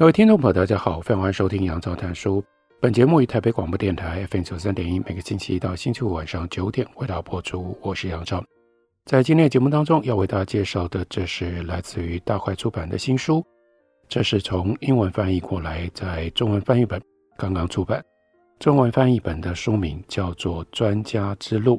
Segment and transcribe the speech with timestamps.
[0.00, 2.42] 各位听众朋友，大家好，欢迎收听杨照谈书。
[2.80, 7.76] 本节目于台北广播电台 FM 九三点一，每个星期一到星期五晚上九点为大家播出。
[7.82, 8.42] 我是杨照。
[9.04, 13.44] 在今天的节目当中，要为大家介绍的，这是来自于大块出版的新书。
[14.08, 16.98] 这是从英文翻译过来，在中文翻译本
[17.36, 18.02] 刚刚出版。
[18.58, 21.76] 中文翻译本的书名叫做《专家之路》。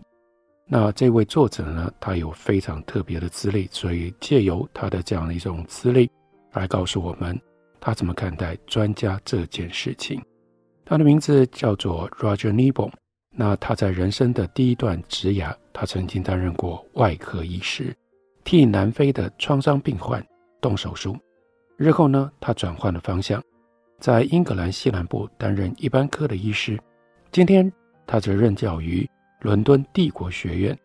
[0.67, 6.07] 那这位作者呢，他有非常特别的资历，所以借由他的这样的一种资历，
[6.53, 7.35] 来告诉我们。
[7.81, 10.21] 他怎么看待专家这件事情？
[10.85, 12.91] 他的名字叫做 Roger Nebel。
[13.33, 17.95] 那他在人生的第一段职涯，他曾经担任过外科医师，
[18.43, 20.25] 替南非的创伤病患
[20.59, 21.17] 动手术。
[21.77, 23.41] 日后呢，他转换了方向，
[23.99, 26.77] 在英格兰西南部担任一般科的医师。
[27.31, 27.71] 今天，
[28.05, 30.77] 他则任教于伦敦帝国学院。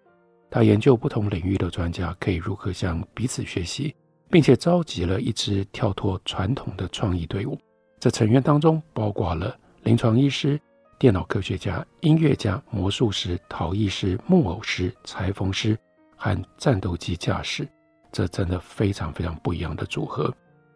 [0.48, 3.94] 他研究不同领域的专家可以如何向彼此学习。
[4.30, 7.58] 并且召集了一支跳脱传统的创意队伍，
[7.98, 10.60] 这成员当中包括了临床医师、
[10.98, 15.78] 电脑科学家、音乐家、魔术师、陶艺师、木偶师、裁缝师
[16.16, 17.68] 和战斗机驾驶，
[18.10, 20.32] 这真的非常非常不一样的组合。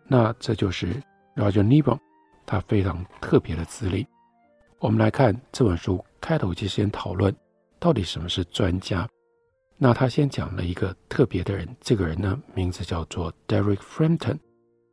[0.06, 1.02] 那这就是
[1.36, 1.98] Roger Nebel，
[2.46, 4.06] 他非常特别的资历。
[4.78, 7.34] 我们来看这本书开头就先讨论
[7.78, 9.08] 到底什么是专家。
[9.82, 14.38] 那他先讲了一个特别的人，这个人呢，名字叫做 Derek Frampton。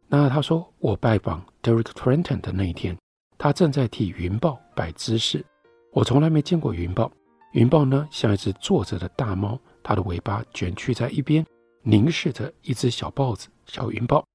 [0.08, 2.98] 那他说，我拜访 Derek Frampton 的那一天，
[3.38, 5.46] 他正在替云豹摆姿势。
[5.92, 7.12] 我从来没见过云豹。
[7.52, 11.46] 云豹呢，像一只坐着的大猫，它的尾巴卷曲在一边，
[11.82, 14.26] 凝视着一只小豹子、小云豹，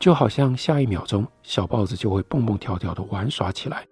[0.00, 3.86] 就好像下一秒钟小豹子就会蹦蹦跳跳的玩耍起来。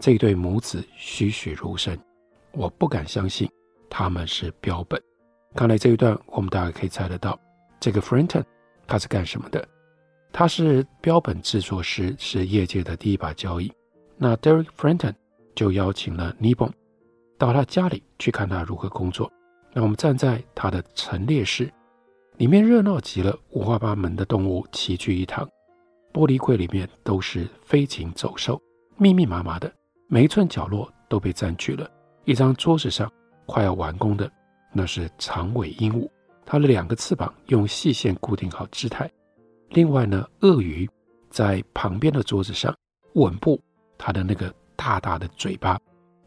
[0.00, 1.98] 这对母子栩栩如生，
[2.52, 3.46] 我不敢相信
[3.90, 4.98] 他们是标本。
[5.54, 7.38] 刚才这一段，我们大概可以猜得到，
[7.78, 8.42] 这个 Frampton
[8.86, 9.66] 他是干什么的？
[10.32, 13.70] 他是标本制作师，是业界的第一把交椅。
[14.16, 15.12] 那 Derek Frampton
[15.54, 16.70] 就邀请了 Nebel
[17.36, 19.30] 到他家里去看他如何工作。
[19.74, 21.70] 那我们站在他的陈列室，
[22.38, 25.46] 里面热闹极了，五花八门的动物齐聚一堂，
[26.14, 28.58] 玻璃柜里面都是飞禽走兽，
[28.96, 29.70] 密密麻麻的，
[30.08, 31.86] 每一寸角落都被占据了。
[32.24, 33.10] 一张桌子上
[33.44, 34.30] 快要完工的。
[34.72, 36.08] 那是长尾鹦鹉，
[36.44, 39.10] 它的两个翅膀用细线固定好姿态。
[39.70, 40.88] 另外呢，鳄鱼
[41.30, 42.74] 在旁边的桌子上
[43.14, 43.60] 稳步，
[43.96, 45.78] 它的那个大大的嘴巴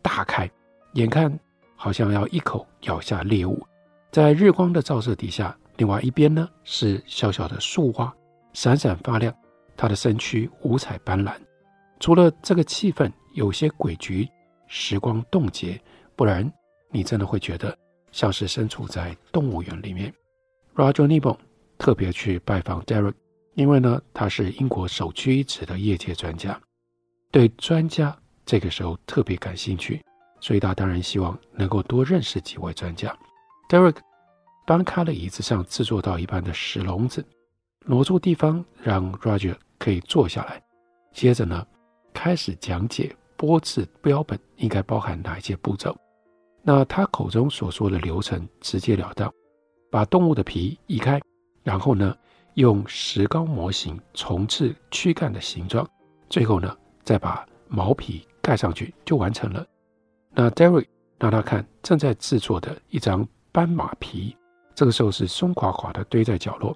[0.02, 0.50] 大开，
[0.94, 1.40] 眼看
[1.76, 3.62] 好像要一口咬下猎物。
[4.12, 8.14] 在日光的照射底下，另外一边呢是小小的树蛙，
[8.54, 9.34] 闪闪发亮，
[9.76, 11.34] 它的身躯五彩斑斓。
[12.00, 14.28] 除了这个气氛有些诡谲，
[14.68, 15.80] 时光冻结，
[16.16, 16.50] 不然
[16.92, 17.78] 你真的会觉得。
[18.16, 20.12] 像是身处在动物园里面
[20.74, 21.38] ，Roger Nebel
[21.78, 23.14] 特别去拜访 Derek，
[23.56, 26.58] 因为呢，他是英国首屈一指的业界专家，
[27.30, 30.02] 对专家这个时候特别感兴趣，
[30.40, 33.14] 所以他当然希望能够多认识几位专家。
[33.68, 33.98] Derek
[34.66, 37.22] 搬开了椅子上制作到一半的石笼子，
[37.82, 40.64] 挪出地方让 Roger 可以坐下来，
[41.12, 41.68] 接着呢，
[42.14, 45.94] 开始讲解剥制标本应该包含哪一些步骤。
[46.68, 49.32] 那他口中所说的流程直截了当，
[49.92, 51.22] 把动物的皮移开，
[51.62, 52.18] 然后呢，
[52.56, 55.88] 用石膏模型重置躯干的形状，
[56.28, 59.64] 最后呢，再把毛皮盖上去就完成了。
[60.32, 60.88] 那 Derek
[61.20, 64.36] 让他看正在制作的一张斑马皮，
[64.74, 66.76] 这个时候是松垮垮的堆在角落。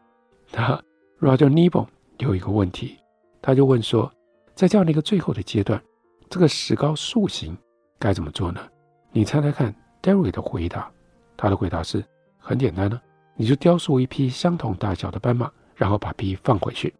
[0.51, 0.79] 那
[1.19, 1.87] Roger Nebel
[2.19, 2.95] 有一个问题，
[3.41, 4.11] 他就问说，
[4.53, 5.81] 在这样的一个最后的阶段，
[6.29, 7.57] 这个石膏塑形
[7.97, 8.61] 该怎么做呢？
[9.11, 10.91] 你猜猜看，Derry 的回答，
[11.35, 12.03] 他的回答是
[12.37, 13.01] 很简单呢，
[13.35, 16.93] 你就雕塑一匹相同大小的斑马，然后把皮放回去。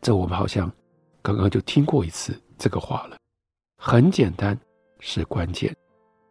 [0.00, 0.72] 这我们好像
[1.20, 3.16] 刚刚就听过一次这个话了。
[3.76, 4.58] 很简单
[5.00, 5.74] 是关键。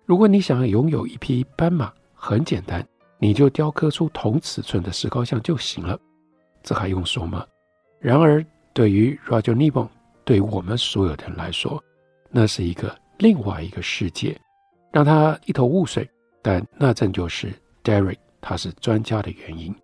[0.06, 2.84] 如果你想要拥有一匹斑马，很简单，
[3.20, 6.00] 你就雕刻出同尺寸的石膏像就行了。
[6.64, 7.46] 这还用说吗？
[8.00, 8.44] 然而，
[8.74, 9.88] 对于 Roger Nebel，
[10.26, 11.84] 对我们所有的人来说，
[12.32, 14.36] 那是一个另外一个世界。
[14.92, 16.10] 让他一头雾水，
[16.42, 17.54] 但那正就是
[17.84, 19.76] Derek 他是专家的原因。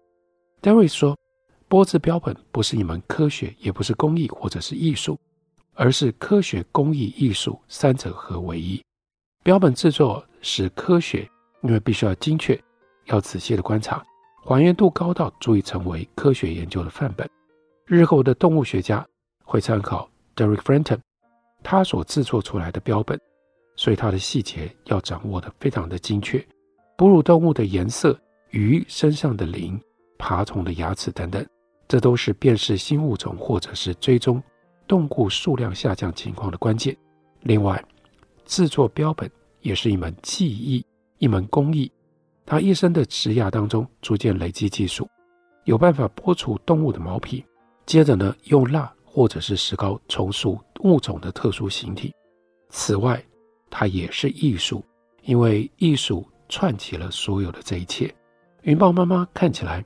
[0.62, 1.18] Derek 说，
[1.69, 5.19] 玻质标本不是一门科学，也不是工艺或者是艺术，
[5.74, 8.81] 而是科学、工艺、艺术三者合为一。
[9.44, 11.30] 标本制作是科学，
[11.62, 12.60] 因为必须要精确，
[13.06, 14.04] 要仔细的观察，
[14.44, 17.30] 还原度高到足以成为科学研究的范本。
[17.86, 19.06] 日后的动物学家
[19.44, 20.98] 会参考 Derek Frenton
[21.62, 23.19] 他所制作出来的标本，
[23.75, 26.45] 所以它的细节要掌握得非常的精确。
[26.98, 28.19] 哺乳动物的颜色、
[28.51, 29.80] 鱼身上的鳞、
[30.18, 31.45] 爬虫的牙齿等等，
[31.88, 34.42] 这都是辨识新物种或者是追踪
[34.88, 36.95] 动物数量下降情况的关键。
[37.42, 37.83] 另外，
[38.45, 39.30] 制作标本
[39.62, 40.86] 也是一门技艺，
[41.18, 41.92] 一门工艺。
[42.45, 45.07] 他一生的职涯当中，逐渐累积技术，
[45.63, 47.44] 有办法剥除动物的毛皮，
[47.86, 48.92] 接着呢，用蜡。
[49.07, 52.13] 或者是石膏重塑物种的特殊形体。
[52.68, 53.24] 此外，
[53.77, 54.81] 它也是艺术，
[55.24, 58.10] 因为艺术串起了所有的这一切。
[58.62, 59.83] 云豹妈妈看起来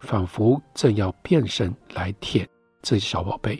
[0.00, 2.46] 仿佛正要变身来舔
[2.82, 3.58] 这些小宝贝。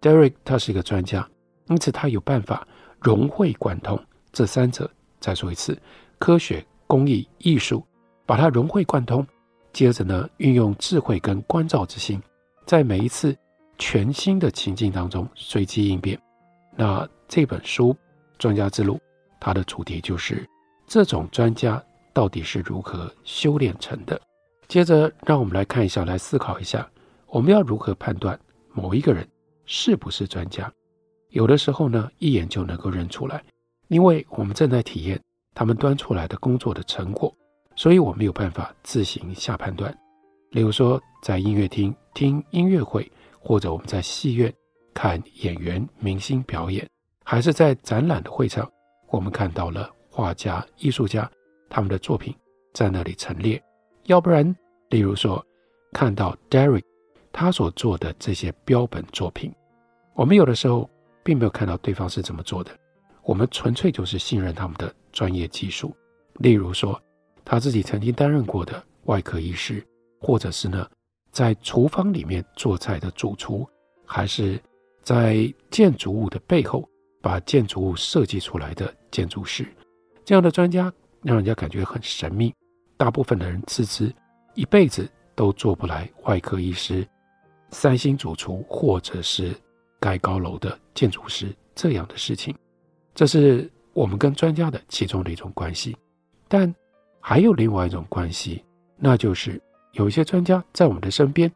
[0.00, 1.28] Derek 他是一个专家，
[1.66, 2.64] 因此他有办法
[3.00, 4.00] 融会贯通
[4.30, 4.88] 这三者。
[5.18, 5.76] 再说一次，
[6.20, 7.84] 科学、工艺、艺术，
[8.26, 9.26] 把它融会贯通。
[9.72, 12.22] 接着呢，运用智慧跟关照之心，
[12.64, 13.36] 在每一次。
[13.78, 16.18] 全新的情境当中随机应变。
[16.74, 17.92] 那这本书
[18.38, 18.94] 《专家之路》，
[19.40, 20.48] 它的主题就是
[20.86, 24.20] 这种专家到底是如何修炼成的。
[24.68, 26.88] 接着，让我们来看一下，来思考一下，
[27.26, 28.38] 我们要如何判断
[28.72, 29.26] 某一个人
[29.64, 30.72] 是不是专家？
[31.30, 33.42] 有的时候呢，一眼就能够认出来，
[33.88, 35.20] 因为我们正在体验
[35.54, 37.34] 他们端出来的工作的成果，
[37.74, 39.96] 所以我们没有办法自行下判断。
[40.50, 43.10] 例如说，在音乐厅听音乐会。
[43.38, 44.52] 或者我们在戏院
[44.92, 46.84] 看演员、明星表演，
[47.22, 48.68] 还是在展览的会场，
[49.16, 51.28] 我们看到了画家、艺术家
[51.70, 52.34] 他们的作品
[52.74, 53.60] 在那里陈列。
[54.04, 54.54] 要不然，
[54.90, 55.44] 例如说
[55.92, 56.82] 看到 Derek
[57.32, 59.50] 他所做的这些标本作品，
[60.14, 60.88] 我们有的时候
[61.24, 62.70] 并没有看到对方是怎么做的，
[63.22, 65.96] 我们纯粹就是信任他们的专业技术。
[66.34, 67.00] 例如说
[67.42, 69.82] 他自己曾经担任过的外科医师，
[70.20, 70.86] 或者是呢，
[71.30, 73.66] 在厨房里面做菜的主厨，
[74.04, 74.60] 还是
[75.02, 76.86] 在建筑物的背后
[77.26, 79.66] 把建筑物设计出来的建筑师，
[80.24, 80.92] 这样的专家
[81.22, 82.54] 让人家感觉很神秘。
[82.96, 84.14] 大部分的人自知
[84.54, 87.04] 一辈子都做不来外科医师、
[87.70, 89.52] 三星主厨或者是
[89.98, 92.54] 盖高楼的建筑师这样的事情。
[93.12, 95.96] 这是我们跟专家的其中的一种关系，
[96.46, 96.72] 但
[97.20, 98.64] 还有另外一种关系，
[98.96, 99.60] 那就是。
[99.94, 101.50] 有一些专家在我们的身边，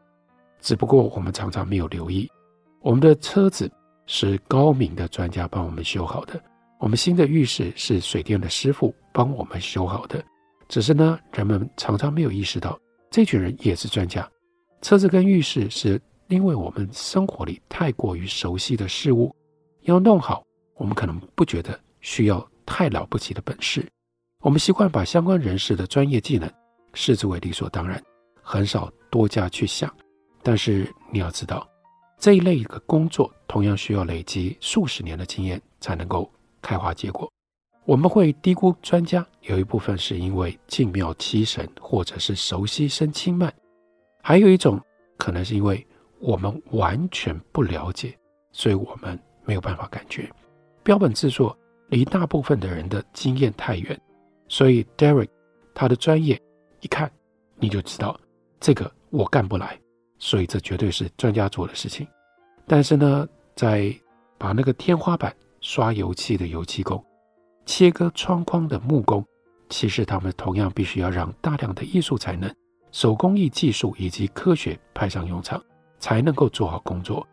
[0.59, 2.27] 只不过我们常常没有留意。
[2.81, 3.71] 我们的车子
[4.05, 6.41] 是高明的专家帮我们修好的，
[6.79, 10.23] 我们新的浴室是水电的师傅帮我们修好的。
[10.67, 14.29] 只是呢，人们常常没有意识到，这群人也是专家。
[14.81, 19.35] 车子跟浴室是因为我们生活里太过于熟悉的事物，
[19.81, 20.43] 要弄好，
[20.75, 23.85] 我们可能不觉得需要太了不起的本事。
[24.41, 26.49] 我们习惯把相关人士的专业技能
[26.93, 28.01] 视之为理所当然。
[28.41, 29.93] 很少多加去想，
[30.41, 31.67] 但是你要知道，
[32.21, 36.31] 这一类的工作同样需要累积数十年的经验才能够
[36.61, 37.27] 开花结果。
[37.83, 43.49] 我们会低估专家，有一部分是因为敬妙七神，或者是熟悉生轻慢；
[44.21, 44.79] 还有一种
[45.17, 45.83] 可能是因为
[46.19, 48.15] 我们完全不了解，
[48.51, 50.29] 所以我们没有办法感觉。
[50.83, 51.57] 标本制作
[51.89, 53.99] 离大部分的人的经验太远，
[54.47, 55.27] 所以 Derek
[55.73, 56.39] 他的专业
[56.81, 57.11] 一看
[57.55, 58.15] 你就知道。
[58.59, 59.75] 这个我干不来，
[60.19, 62.07] 所以这绝对是专家做的事情。
[62.71, 63.93] 但是呢，在
[64.37, 67.03] 把那个天花板刷油漆的油漆工、
[67.65, 69.25] 切割窗框的木工，
[69.67, 72.49] 其实他们同样必须要让大量的艺术才能、
[72.93, 75.61] 手工艺技术以及科学派上用场，
[75.99, 77.27] 才能够做好工作。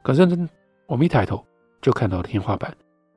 [0.00, 0.48] 可是呢，
[0.86, 1.44] 我们一抬头
[1.82, 2.72] 就看到天花板，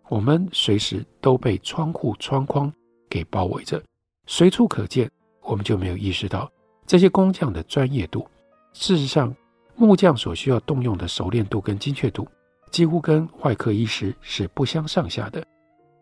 [0.10, 2.74] 我们随时都被窗户窗框
[3.08, 3.80] 给包围着，
[4.26, 5.08] 随处可见，
[5.42, 6.52] 我们就没有意识到。
[6.88, 8.28] 这些工匠的专业度，
[8.74, 9.32] 事实上，
[9.78, 12.28] 木匠所需要动用的熟练度跟精确度，
[12.72, 15.46] 几乎跟外科医师是不相上下的。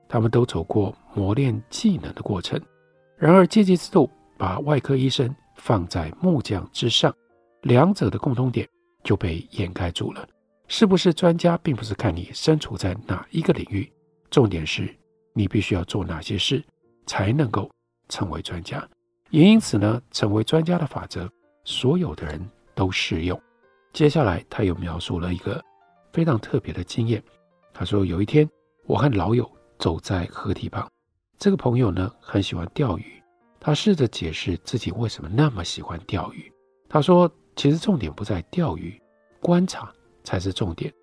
[0.08, 2.60] 他们都走过磨练技能的过程。
[3.18, 7.14] 然而，阶级制度把外科医生放在木匠之上，
[7.64, 8.68] 两者的共通点
[9.04, 10.26] 就被掩盖住了。
[10.68, 13.92] 是不是专家，并不是看你身处在哪一个领域，
[14.30, 14.90] 重点是
[15.34, 16.64] 你必须要做哪些事，
[17.06, 17.70] 才能够
[18.08, 18.88] 成为专家。
[19.32, 21.30] 也因此呢，成为专家的法则，
[21.66, 22.40] 所有的人
[22.74, 23.40] 都适用。
[23.96, 25.64] 接下来，他又描述了一个
[26.12, 27.24] 非常特别的经验。
[27.74, 28.46] 他说，有一天，
[28.88, 29.50] 我和老友
[29.80, 30.86] 走在河堤旁，
[31.38, 33.06] 这个朋友呢，很喜欢钓鱼。
[33.58, 36.52] 他试着解释自己为什么那么喜欢钓鱼。
[36.90, 39.02] 他说，其实重点不在钓鱼，
[39.40, 39.90] 观察
[40.26, 40.94] 才是重点。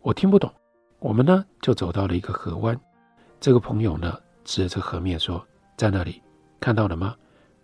[0.00, 0.52] 我听不懂，
[0.98, 2.76] 我们呢就走到了一个河湾。
[3.38, 5.40] 这个朋友呢指着河面说
[5.78, 6.20] ：“在那里，
[6.58, 7.14] 看到了吗？”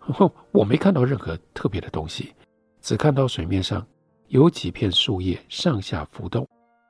[0.53, 2.33] 我没看到任何特别的东西，
[2.79, 3.85] 只看到水面上
[4.29, 6.45] 有几片树叶上下浮动，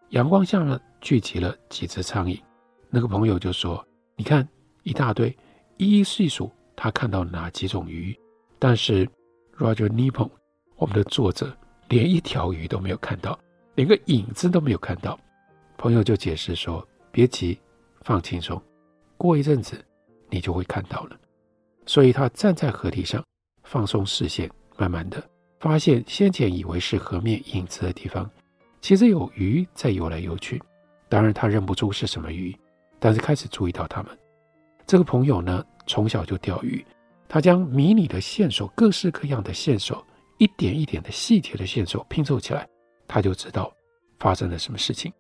[0.10, 2.40] 阳光下呢聚集了几只苍蝇。
[2.90, 3.86] 那个朋友就说
[4.18, 4.48] ：“你看，
[4.82, 5.36] 一大堆，
[5.78, 8.18] 一一细数，他看到哪几种鱼。”
[8.58, 9.08] 但是
[9.56, 10.30] Roger Nippon，
[10.78, 11.56] 我们的作者
[11.90, 13.38] 连一条鱼都没有看到，
[13.76, 15.20] 连个影子都没有看到。
[15.78, 17.60] 朋友就解释说：“别急，
[18.02, 18.60] 放轻松，
[19.16, 19.86] 过一阵子
[20.32, 21.16] 你就会看到了。”
[21.86, 23.24] 所以他站在河堤上，
[23.64, 25.24] 放松视线，慢慢的
[25.60, 28.30] 发现先前以为是河面影子的地方，
[28.82, 30.62] 其实有鱼在游来游去。
[31.10, 32.56] 当然他认不出是什么鱼，
[33.00, 34.18] 但是开始注意到它们。
[34.86, 36.86] 这个朋友呢，从小就钓鱼，
[37.28, 40.06] 他将迷你的线索、各式各样的线索、
[40.38, 42.68] 一点一点的细节的线索拼凑起来，
[43.08, 43.74] 他就知道
[44.20, 45.12] 发生了什么事情。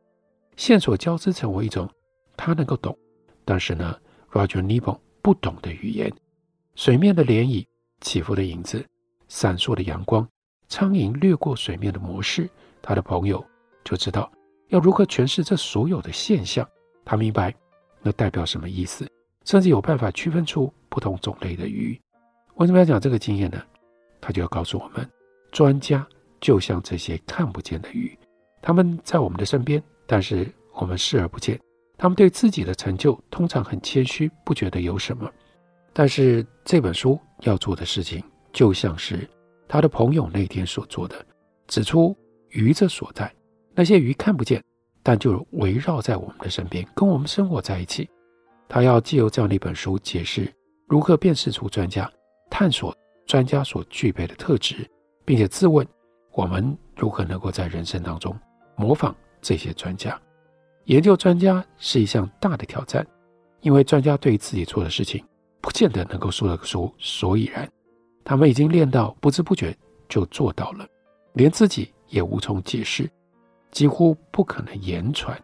[0.56, 1.90] 线索交织成为一种
[2.36, 2.98] 他能够懂，
[3.46, 3.98] 但是呢
[4.32, 6.12] ，Roger Neebon 不懂的语言。
[6.76, 7.66] 水面的涟漪、
[8.02, 8.86] 起伏的影子、
[9.28, 10.28] 闪烁的阳光、
[10.68, 12.50] 苍蝇掠过水面的模式，
[12.82, 13.46] 他的朋友
[13.84, 14.32] 就知道
[14.70, 16.68] 要如何诠释这所有的现象。
[17.06, 17.54] 他明白
[18.02, 19.10] 那代表什么意思，
[19.46, 22.00] 甚至有办法区分出不同种类的鱼。
[22.56, 23.62] 为什么要讲这个经验呢？
[24.20, 25.10] 他就要告诉我们，
[25.52, 26.06] 专家
[26.42, 28.18] 就像这些看不见的鱼，
[28.62, 29.82] 他们在我们的身边。
[30.10, 31.60] 但是我们视而不见，
[31.98, 35.30] 他们对自己的成就通常很谦虚，不觉得有什么。
[35.92, 39.28] 但是这本书要做的事情，就像是
[39.68, 41.16] 他的朋友那天所做的，
[41.68, 42.16] 指出
[42.50, 43.32] 鱼的所在。
[43.74, 44.64] 那些鱼看不见，
[45.04, 48.10] 但就围绕在我们的身边，跟我们生活在一起。
[48.68, 50.52] 他要借由这样的一本书，解释
[50.88, 52.12] 如何辨识出专家，
[52.50, 54.90] 探索专家所具备的特质，
[55.24, 55.88] 并且自问
[56.32, 58.36] 我们如何能够在人生当中
[58.76, 59.16] 模仿。
[59.40, 60.20] 这些专家
[60.86, 63.06] 研究专家是一项大的挑战，
[63.62, 65.24] 因为专家对于自己做的事情
[65.62, 67.70] 不见得能够说得出所以然。
[68.28, 69.74] 他们已经练到不知不觉
[70.10, 70.86] 就做到了，
[71.32, 73.10] 连自己也无从解释，
[73.72, 75.42] 几乎不可能言传。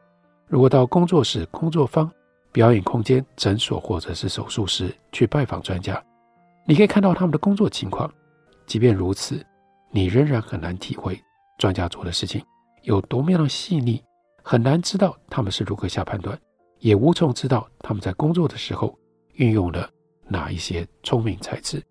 [0.47, 2.11] 如果到工作室、工作坊、
[2.51, 6.03] 表演空间、诊所或者是手术室去拜访专家，
[6.67, 8.13] 你可以看到他们的工作情况。
[8.65, 9.41] 即便如此，
[9.89, 11.17] 你仍然很难体会
[11.57, 12.43] 专家做的事情。
[12.81, 14.03] 有多么样的细腻，
[14.43, 16.37] 很难知道他们是如何下判断，
[16.79, 18.93] 也无从知道他们在工作的时候
[19.35, 19.89] 运用了
[20.27, 21.81] 哪一些聪明才智。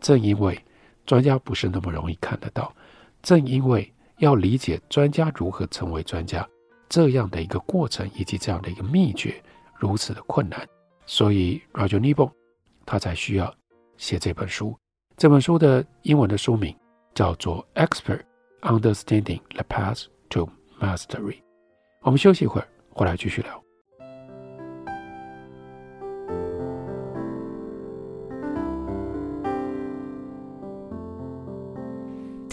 [0.00, 0.58] 正因为
[1.06, 2.74] 专家不是那么容易看得到，
[3.22, 6.46] 正因为要理解专家如何成为专家
[6.88, 9.42] 这样的一个过程以及这样的一个秘诀
[9.74, 10.66] 如此的困难，
[11.06, 12.30] 所以 Roger Neebon
[12.84, 13.54] 他才需要
[13.96, 14.76] 写这本书。
[15.16, 16.74] 这本书的英文的书名
[17.14, 18.22] 叫做《Expert
[18.62, 20.04] Understanding the Path》。
[20.30, 21.38] To mastery，
[22.02, 23.59] 我们休息一会儿，回来继续聊。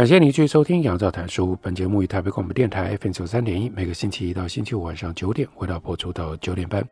[0.00, 1.52] 感谢您继续收听《杨照谈书》。
[1.60, 6.82] 本节目于台北广播电台 FM 九三点一，每个星期一到星期五晚上九点，为大家播出到九点半。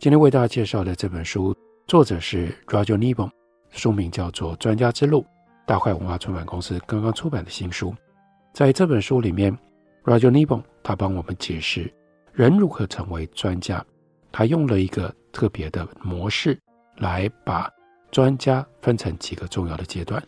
[0.00, 3.32] 今天为大家介绍的这本书，作者是 Roger n i b o n
[3.70, 5.22] 书名叫做《专家之路》，
[5.68, 7.94] 大块文化出版公司刚刚出版的新书。
[8.52, 9.56] 在这本书里面
[10.02, 11.88] ，Roger n i b o n 他帮我们解释
[12.32, 13.86] 人如何成为专家，
[14.32, 16.58] 他用了一个特别的模式
[16.96, 17.70] 来把
[18.10, 20.20] 专家分成几个重要的阶段。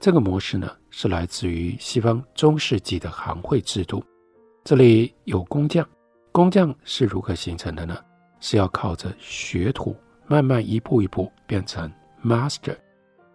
[0.00, 4.02] 这个模式呢，是来自于西方中世纪的行会制度。
[4.64, 5.86] 这里有工匠，
[6.32, 7.94] 工匠是如何形成的呢？
[8.40, 9.94] 是要靠着学徒
[10.26, 11.92] 慢慢一步一步变成
[12.24, 12.74] master，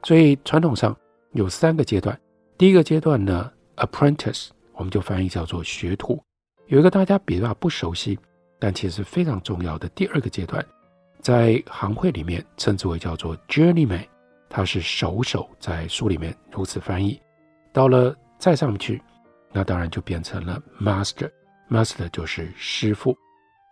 [0.01, 0.97] 所以传统上
[1.33, 2.19] 有三个阶段。
[2.57, 6.19] 第一个阶段呢，apprentice，我们就翻译叫做学徒。
[6.65, 8.17] 有一个大家比较不熟悉，
[8.57, 10.65] 但其实非常重要的第二个阶段，
[11.21, 14.03] 在行会里面称之为叫做 journeyman，
[14.49, 17.19] 他是手手，在书里面如此翻译。
[17.73, 19.01] 到了再上去，
[19.51, 23.15] 那当然就变成了 master，master 就是师傅。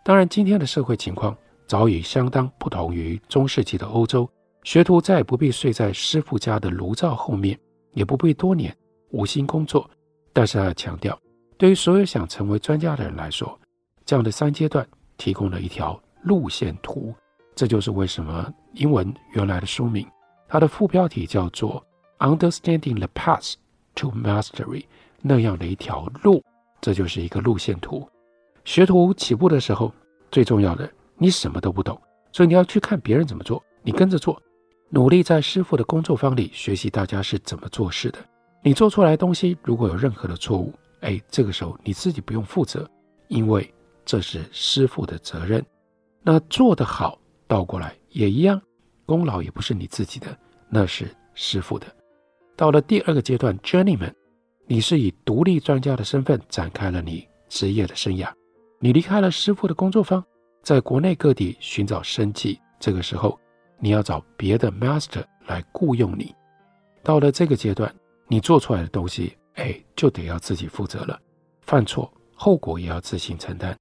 [0.04, 1.36] 当然，今天的社会情况
[1.68, 4.30] 早已相当不同于中世纪的欧洲，
[4.64, 7.58] 学徒再也不必睡在师傅家的炉灶后面，
[7.94, 8.76] 也不必多年
[9.12, 9.90] 无心工作。
[10.34, 11.18] 但是，他要强调，
[11.58, 13.58] 对于所有想成为专家的人来说，
[14.06, 17.14] 这样的三阶段提供了一条路线图。
[17.56, 20.06] 这就是为什么英文原来的书名，
[20.54, 21.84] 它的副标题叫做
[22.38, 23.56] 《Understanding the Path
[23.96, 24.82] to Mastery》，
[25.20, 26.44] 那样的一条路，
[26.80, 28.08] 这就是一个路线图。
[28.64, 29.92] 学徒起步的时候，
[30.30, 32.00] 最重要的，你什么都不懂，
[32.32, 34.40] 所以你要去看别人怎么做，你跟着做，
[34.92, 38.20] 努力在师傅的工作坊里学习大家是怎么做事的。
[38.62, 42.88] 你做出来东西如果有任何的错误，哎，这个时候你自己不用负责，
[43.28, 43.74] 因为
[44.06, 45.66] 这是师傅的责任。
[46.22, 47.18] 那做得好，
[47.48, 48.62] 倒过来也一样，
[49.06, 50.38] 功劳也不是你自己的，
[50.70, 51.88] 那是师傅的。
[52.56, 54.14] 到了第二个阶段，Journeyman，
[54.68, 58.32] 你是以独立专家的身份展开了你职业的生涯。
[58.80, 60.24] 你离开了师傅的工作坊，
[60.62, 62.60] 在国内各地寻找生计。
[62.80, 63.40] 这个时候，
[63.80, 66.34] 你要找别的 master 来雇佣你。
[67.02, 67.94] 到了这个阶段，
[68.28, 71.20] 你做出来的东西，哎，就得要自己负责了。
[71.62, 73.76] 犯错，后果也要自行承担。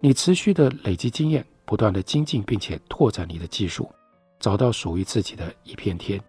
[0.00, 3.88] 你持续的累积经验，不断的精进，并且拓展你的技术，
[4.38, 6.20] 找到属于自己的一片天。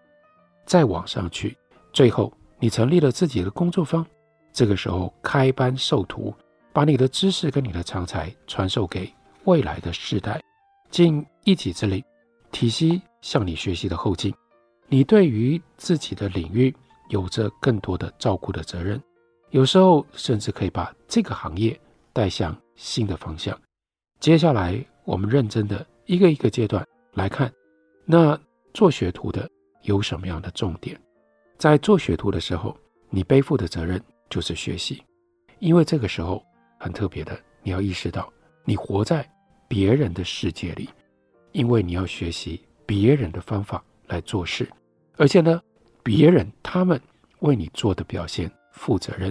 [0.66, 1.56] 再往上去，
[1.92, 4.06] 最后你成立了自己的工作坊。
[4.52, 6.34] 这个时候，开班授徒。
[6.72, 9.12] 把你的知识跟你的长才传授给
[9.42, 10.40] 未来的世代，
[10.88, 12.04] 尽一己之力，
[12.52, 14.32] 体系向你学习的后进。
[14.86, 16.72] 你对于自己的领域
[17.08, 19.02] 有着更多的照顾的责任，
[19.50, 21.76] 有时候甚至可以把这个行业
[22.12, 23.58] 带向新的方向。
[24.20, 27.52] 接下来，我们认真的一个一个阶段来看，
[28.12, 28.36] 那
[28.74, 29.48] 做学徒的
[29.82, 31.00] 有什么样的重点？
[31.56, 32.76] 在做学徒的时候，
[33.08, 35.00] 你背负的责任就是学习，
[35.60, 36.44] 因为这个时候。
[36.82, 38.32] 很特别的，你要意识到，
[38.64, 39.30] 你活在
[39.68, 40.88] 别人的世界里，
[41.52, 44.66] 因为你要学习别人的方法来做事，
[45.18, 45.60] 而且呢，
[46.02, 46.98] 别人他们
[47.40, 49.30] 为你做的表现负责任，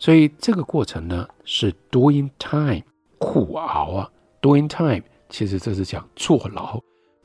[0.00, 2.82] 所以这个过程呢是 doing time
[3.18, 4.10] 苦熬啊
[4.42, 6.76] ，doing time 其实这是讲坐牢。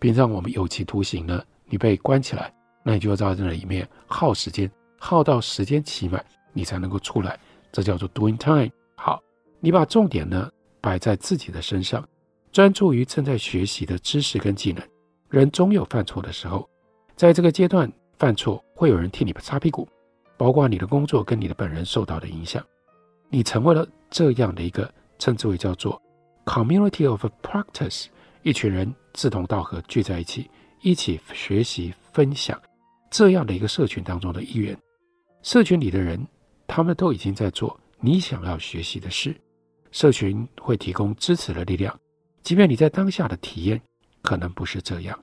[0.05, 7.39] 并让我们有期徒刑呢，你被关起来，那你就要在这里面耗时间，耗到时间期满，你才能够出来，
[7.71, 8.69] 这叫做 doing time。
[8.95, 9.19] 好。
[9.59, 10.47] 你把重点呢
[10.79, 12.07] 摆在自己的身上，
[12.51, 14.83] 专注于正在学习的知识跟技能。
[15.27, 16.69] 人总有犯错的时候，
[17.15, 19.89] 在这个阶段犯错会有人替你擦屁股，
[20.37, 22.63] 包括你的工作跟你的本人受到的影响。
[23.27, 24.87] 你成为了这样的一个
[25.17, 25.99] 称之为叫做
[26.45, 28.05] community of practice，
[28.45, 30.47] 一群人志同道合聚在一起，
[30.81, 32.61] 一起学习分享
[33.09, 34.77] 这样的一个社群当中的一员。
[35.41, 36.23] 社群里的人，
[36.67, 39.35] 他们都已经在做你想要学习的事。
[39.89, 41.99] 社群会提供支持的力量，
[42.43, 43.81] 即便你在当下的体验
[44.21, 45.19] 可能不是这样。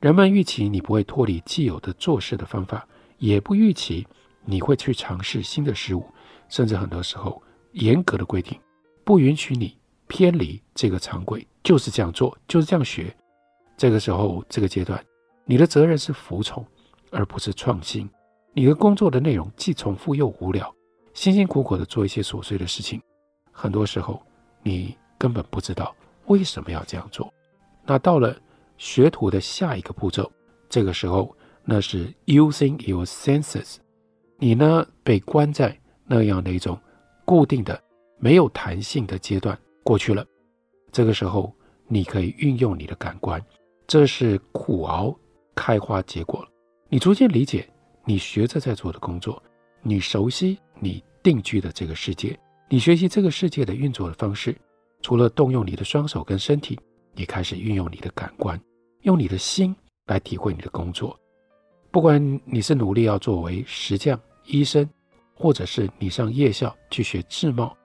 [0.00, 2.84] 人们预期你不会脱离既有的做事的方法，
[3.18, 4.04] 也不预期
[4.44, 6.04] 你会去尝试新的事物，
[6.48, 7.40] 甚至很多时候
[7.74, 8.58] 严格的规定
[9.04, 13.14] 不允许你偏离这个常规，就是这样做，就是这样学。
[13.76, 15.04] 这个时候，这个阶段，
[15.44, 16.64] 你的责任是服从，
[17.10, 18.08] 而不是创新。
[18.52, 20.74] 你的工作的内容既重复又无聊，
[21.12, 23.00] 辛辛苦苦的做一些琐碎的事情。
[23.52, 24.22] 很多时候，
[24.62, 25.94] 你根本不知道
[26.26, 27.32] 为什么要这样做。
[27.84, 28.34] 那到了
[28.78, 30.30] 学徒的下一个步骤，
[30.68, 33.76] 这个时候那是 using your senses。
[34.38, 36.78] 你呢被关在那样的一种
[37.24, 37.78] 固定的、
[38.18, 40.26] 没有弹性的阶段过去了。
[40.90, 41.54] 这个时候，
[41.86, 43.40] 你可以运用你的感官，
[43.86, 45.16] 这是苦熬
[45.54, 46.48] 开花结果了。
[46.88, 47.68] 你逐渐理解
[48.04, 49.40] 你学着在做的工作，
[49.82, 52.36] 你熟悉你定居的这个世界。
[52.68, 54.56] 你学习这个世界的运作的方式，
[55.02, 56.76] 除了动用你的双手跟身体，
[57.14, 58.60] 也开始运用你的感官，
[59.02, 59.74] 用你的心
[60.06, 61.16] 来体会你的工作。
[61.92, 64.88] 不管你是努力要作为石匠、医生，
[65.32, 67.76] 或者是你上夜校去学制帽，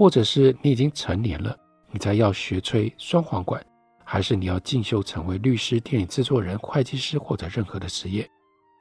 [0.00, 1.54] 或者是你已经成年了，
[1.90, 3.62] 你才要学吹双簧管，
[4.02, 8.26] 还是你要进修成为律师、电影制作人、会计师或者任何的职业，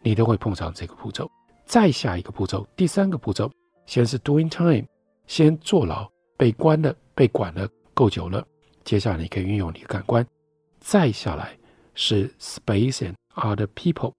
[0.01, 1.29] 你都会碰上这个步骤。
[1.65, 3.51] 再下一个步骤，第三个步骤，
[3.85, 4.87] 先是 doing time。
[5.27, 8.41] 先坐牢，被关了，被管了够久了。
[8.85, 10.25] 接下来你可以运用你的感官。
[10.79, 11.53] 再下来
[11.95, 14.13] 是 space and other people，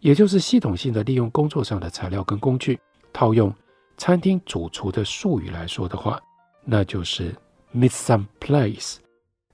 [0.00, 2.76] 也就是系统性的利用工作上的材料跟工具。
[3.12, 3.54] 套用
[3.96, 6.20] 餐厅主厨的术语来说的话，
[6.64, 7.34] 那就是
[7.72, 8.96] Miss Some place，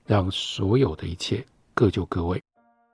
[0.05, 2.41] 让所有的一切各就各位。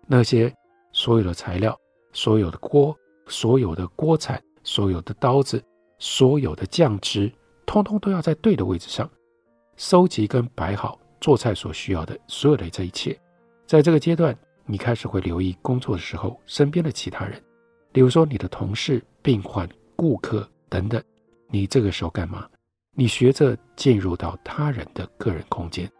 [0.07, 0.53] 那些
[0.91, 1.77] 所有的材料、
[2.11, 2.97] 所有的锅、
[3.27, 5.63] 所有的锅铲、所有的刀子、
[5.99, 7.31] 所有的酱汁。
[7.65, 9.09] 通通都要在对的位置上
[9.77, 13.19] 收集跟摆好，做菜所需要的所有的这一切。
[13.65, 17.41] 在这个阶段，你开始会留意工作的时候身边的其他人，
[17.91, 21.01] 比如说你的同事、病患、顾客等等。
[21.47, 22.47] 你这个时候干嘛？
[22.95, 25.91] 你学着进入到他人的个人空间，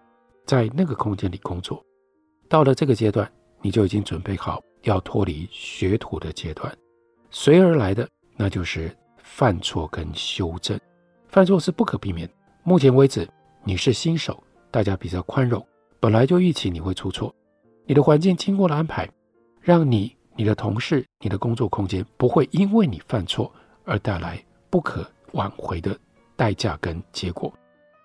[0.46, 1.84] 在那个空间里工作。
[2.48, 3.30] 到了这个阶段，
[3.62, 6.72] 你就已经准备好要脱离学徒的阶段。
[7.32, 10.80] 随而来的，那就是犯错跟修正。
[11.30, 12.30] 犯错是不可避免。
[12.64, 13.28] 目前为止，
[13.64, 15.66] 你是新手，大家比较宽容，
[16.00, 17.34] 本来就预期你会出错。
[17.88, 19.10] 你的环境经过了安排，
[19.60, 23.52] 让你、你的同事、你的工作空间不会因为你犯错
[23.84, 25.98] 而带来不可挽回的
[26.44, 27.54] 代价跟结果。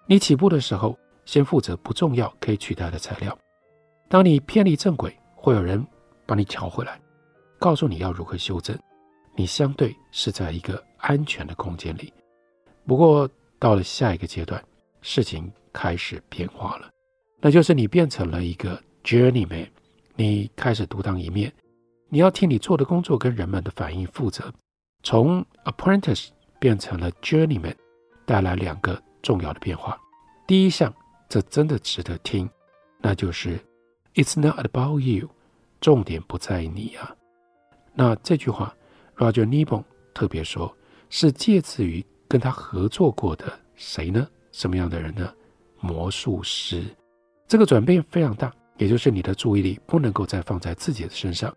[0.07, 3.37] 你起步的时候，先负责不重要可以取代的材料。
[4.09, 5.85] 当你偏离正轨，会有人
[6.25, 7.01] 帮你调回来，
[7.59, 8.79] 告诉你要如何修正。
[9.35, 12.13] 你相对是在一个安全的空间里，
[12.87, 14.63] 不过到了下一个阶段，
[15.03, 16.89] 事情开始变化了，
[17.41, 19.67] 那就是你变成了一个 journeyman，
[20.15, 21.53] 你开始独当一面，
[22.09, 24.53] 你要替你做的工作跟人们的反应负责。
[25.03, 27.75] 从 apprentice 变成了 journeyman，
[28.29, 29.99] 带来两个重要的变化。
[30.47, 30.95] 第一项，
[31.31, 32.47] 这真的值得听，
[33.01, 33.59] 那就是
[34.15, 35.31] It's not about you，
[35.81, 37.17] 重点不在你啊。
[37.95, 38.75] 那这句话。
[39.17, 40.73] Roger n i b o n 特别说，
[41.11, 44.29] 是借自于跟他合作过的谁呢？
[44.53, 45.35] 什么样的人呢？
[45.81, 46.85] 魔术师。
[47.49, 51.53] 这个转变非常大，也就是你的注意力不能够再放在自己的身上。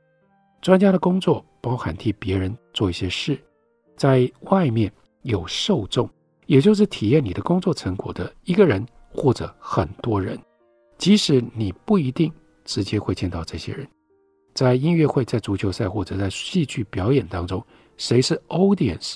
[0.60, 3.40] 专家的工作包含替别人做一些事，
[3.96, 6.10] 在外面有受众，
[6.52, 10.38] 也就是体验你的工作成果的一个人或者很多人，
[10.98, 12.30] 即使你不一定
[12.66, 13.88] 直接会见到这些人。
[14.54, 19.16] 在音乐会、在足球赛或者在戏剧表演当中，谁是 audience，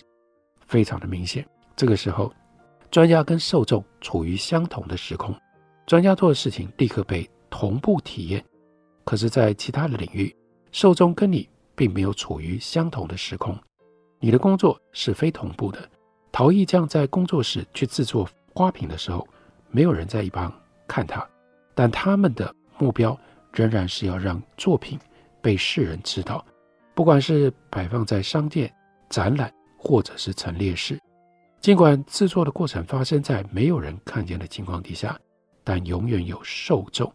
[0.66, 1.46] 非常的明显。
[1.76, 2.32] 这个时候，
[2.90, 5.36] 专家跟受众处于相同的时空，
[5.86, 8.42] 专家做的事情立刻被同步体验。
[9.04, 10.34] 可是，在其他的领域，
[10.72, 13.60] 受众跟你并没有处于相同的时空，
[14.22, 15.90] 你的工作是非同步的。
[16.36, 19.26] 陶艺匠在工作室去制作花瓶的时候，
[19.72, 20.54] 没有人在一旁
[20.86, 21.26] 看他，
[21.74, 23.18] 但他们的目标
[23.54, 25.00] 仍然是要让作品。
[25.42, 26.46] 被世人知道，
[26.94, 28.70] 不管是摆放在商店、
[29.10, 31.00] 展览，或者是陈列室，
[31.62, 35.18] 尽管制作的过程发生在没有人看见的情况底下，
[35.64, 37.10] 但永远有受众。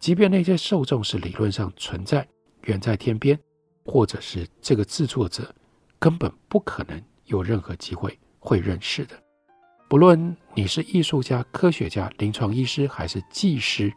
[0.00, 2.26] 即便那些受众是理论上存在，
[2.62, 3.38] 远在天边，
[3.84, 5.54] 或者是这个制作者
[6.00, 9.16] 根本不可能有任何机会会认识的。
[9.88, 13.92] 不论你是艺术家、科学家、临床医师还是技师，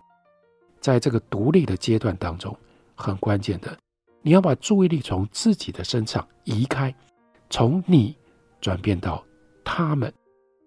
[0.79, 2.55] 在这个独立的阶段当中。
[2.99, 3.77] 很关键的，
[4.23, 6.93] 你要把注意力从自己的身上移开，
[7.47, 8.17] 从你
[8.59, 9.23] 转变到
[9.63, 10.11] 他们，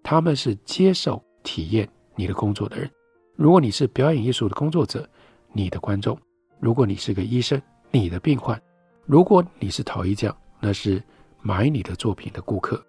[0.01, 2.89] 他们是接受体验你的工作的人。
[3.35, 5.05] 如果你是表演艺术的工作者，
[5.51, 6.15] 你的观众；
[6.61, 8.57] 如果你是个医生，你的病患；
[9.05, 11.03] 如果你是陶艺匠，那是
[11.41, 12.81] 买你的作品的顾客。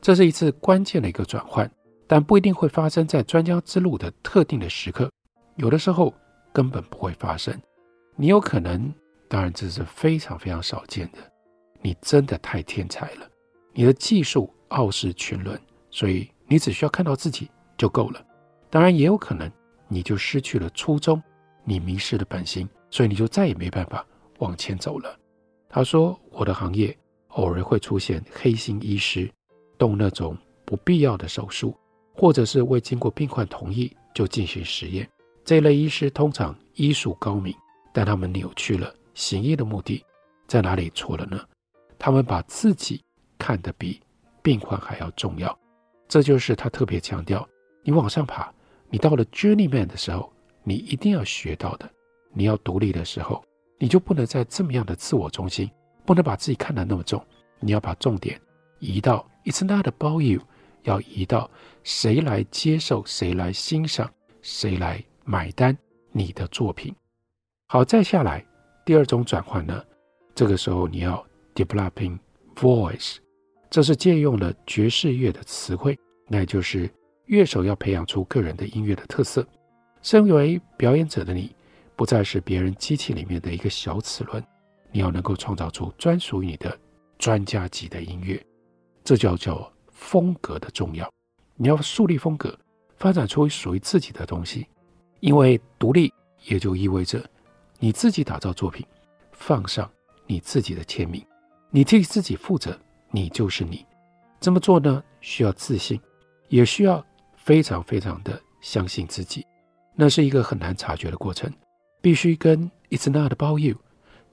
[0.00, 1.70] 这是一次关键的一个转换，
[2.06, 5.10] 但不一定会发生在专家之路的特定的时刻，
[5.56, 6.14] 有的时候
[6.52, 7.54] 根本不会发生。
[8.16, 8.92] 你有可能，
[9.28, 11.18] 当然这是非常非常少见的。
[11.80, 13.28] 你真的太天才了，
[13.72, 18.24] 你的技术傲视群伦，所以你只需要看到自己就够了。
[18.70, 19.50] 当然也有可能，
[19.86, 21.22] 你就失去了初衷，
[21.64, 24.04] 你迷失了本心，所以你就再也没办法
[24.38, 25.16] 往前走了。
[25.68, 26.96] 他说：“我的行业
[27.28, 29.30] 偶尔会出现黑心医师，
[29.78, 31.74] 动那种不必要的手术，
[32.12, 35.08] 或者是未经过病患同意就进行实验。
[35.44, 37.54] 这类医师通常医术高明。”
[37.90, 40.04] 但他们扭曲了行医的目的，
[40.46, 41.40] 在哪里错了呢？
[41.98, 43.02] 他们把自己
[43.36, 44.00] 看得比
[44.40, 45.58] 病患还要重要，
[46.06, 47.48] 这就是他特别强调：
[47.82, 48.52] 你往上爬，
[48.88, 50.30] 你到了 journeyman 的时候，
[50.62, 51.90] 你一定要学到的。
[52.32, 53.42] 你要独立的时候，
[53.78, 55.68] 你就不能再这么样的自我中心，
[56.04, 57.24] 不能把自己看得那么重。
[57.58, 58.40] 你要把重点
[58.78, 60.40] 移到 It's not about you，
[60.82, 61.50] 要移到
[61.82, 64.10] 谁来接受，谁来欣赏，
[64.42, 65.76] 谁来买单
[66.12, 66.94] 你的作品。
[67.66, 68.44] 好，再下来，
[68.84, 69.82] 第二种转换呢？
[70.34, 72.18] 这个时候你要 developing
[72.54, 73.16] voice，
[73.68, 76.90] 这是借用了爵士乐的词汇，那就是
[77.26, 79.46] 乐手要培养出个人的音乐的特色。
[80.00, 81.54] 身为表演者的你，
[81.96, 84.42] 不再是别人机器里面的一个小齿轮，
[84.92, 86.78] 你要能够创造出专属于你的
[87.18, 88.40] 专家级的音乐，
[89.08, 91.10] 这叫做风格的重要。
[91.56, 92.54] 你要树立风格，
[92.98, 94.66] 发展出属于自己的东西，
[95.20, 96.12] 因为独立
[96.44, 97.24] 也就意味着。
[97.78, 98.86] 你自己打造作品，
[99.32, 99.90] 放上
[100.26, 101.24] 你自己的签名，
[101.70, 102.78] 你替自己负责，
[103.10, 103.82] 你就是你。
[104.40, 105.98] 这么做呢，需要自信，
[106.48, 107.02] 也需要
[107.34, 109.42] 非常非常的相信自己。
[109.94, 111.50] 那是一个很难察觉的过程，
[112.02, 113.76] 必须跟 It's not about you，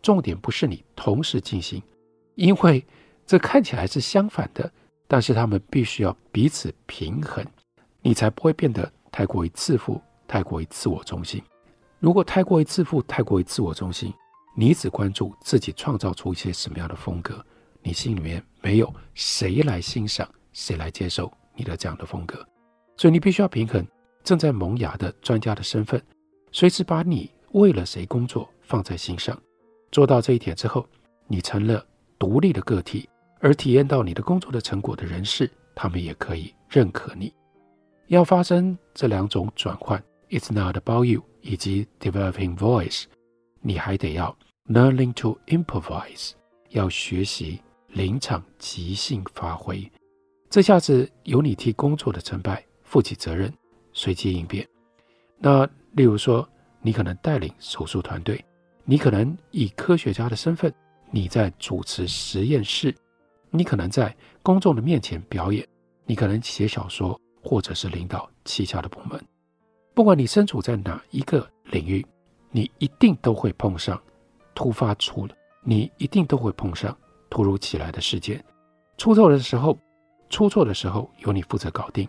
[0.02, 1.82] 重点不是你同时进行，
[2.36, 2.86] 因为
[3.26, 4.72] 这看起来是相反的，
[5.08, 7.46] 但是他们必须要彼此平衡，
[8.02, 11.42] 你才不会变得太过于自负，太过于自我中心。
[12.00, 14.14] 如果太过于自负，太过于自我中心，
[14.56, 17.44] 你只关注自己创造出一些什么样的风格，
[17.82, 22.46] 你心里面没有谁来欣赏，谁来接受你的这样的风格，
[22.96, 23.86] 所以你必须要平衡
[24.24, 26.00] 正在萌芽的专家的身份，
[26.52, 29.36] 随时把你为了谁工作放在心上。
[29.92, 30.86] 做到这一点之后，
[31.28, 31.84] 你成了
[32.20, 33.10] 独立的个体，
[33.46, 37.32] 而体验到你的工作的成果的人士，他们也可以认可你。
[38.08, 43.04] 要发生这两种转换，It's not about you，以及 developing voice，
[43.62, 44.36] 你还得要
[44.68, 46.32] learning to improvise，
[46.70, 49.92] 要学习临场即兴发挥。
[50.50, 53.54] 这下子由你替工作的成败负起责任，
[53.94, 54.68] 随机应变。
[55.38, 56.50] 那例如说，
[56.82, 58.44] 你可能带领手术团队，
[58.86, 60.74] 你可能以科学家的身份，
[61.12, 62.92] 你在主持实验室，
[63.56, 65.68] 你可能在公众的面前表演，
[66.06, 69.20] 你可能写小说，或者是领导旗下的部门。
[69.94, 72.06] 不管你身处在哪一个领域，
[72.52, 74.02] 你一定都会碰上
[74.54, 76.96] 突发出了，你一定都会碰上
[77.30, 78.44] 突如其来的事件。
[78.98, 79.78] 出错的时候，
[80.30, 82.08] 出错的时候由你负责搞定。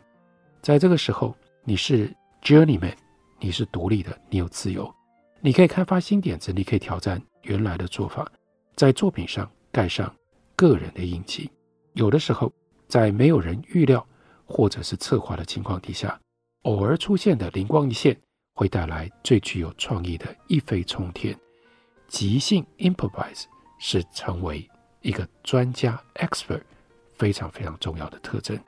[0.62, 2.94] 在这个时候，你是 journeyman，
[3.38, 4.92] 你是独立的，你有自由，
[5.40, 8.26] 你可以开发新点子，你可以挑战原来的做法，
[8.74, 10.12] 在作品上盖上
[10.56, 11.48] 个人的印记。
[11.92, 12.52] 有的时候，
[12.88, 14.04] 在没有人预料
[14.44, 16.18] 或者是策划的情况底下。
[16.62, 18.18] 偶尔出现的灵光一现，
[18.54, 21.38] 会带来最具有创意的一飞冲天。
[22.08, 23.44] 即兴 improvise
[23.78, 24.68] 是成为
[25.00, 26.62] 一个专家 expert
[27.14, 28.58] 非常非常重要的特征。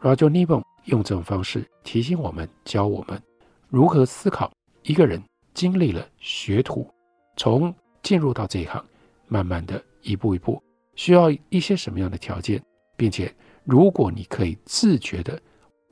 [0.00, 3.20] Roger Neebon 用这种方式提醒我们，教我们
[3.68, 5.20] 如何思考一个人
[5.54, 6.88] 经历了学徒，
[7.36, 8.84] 从进入到这一行，
[9.26, 10.62] 慢慢的一步一步，
[10.98, 12.60] 需要一些什么样的条件，
[12.96, 13.32] 并且
[13.62, 15.40] 如果你可以自觉的。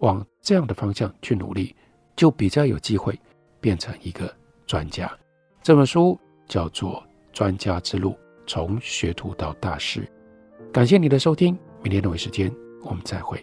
[0.01, 1.75] 往这样的方向去努力，
[2.15, 3.19] 就比较有机会
[3.63, 4.31] 变成一个
[4.67, 5.11] 专家。
[5.63, 8.15] 这本书叫做《专家之路：
[8.47, 10.01] 从学徒到大师》。
[10.71, 13.43] 感谢你的收听，明天同一时间我们再会。